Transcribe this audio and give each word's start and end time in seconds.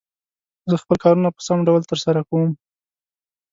زه 0.69 0.75
خپل 0.83 0.97
کارونه 1.03 1.29
په 1.35 1.41
سم 1.47 1.59
ډول 1.67 1.81
تر 1.89 1.97
سره 2.05 2.19
کووم. 2.29 2.51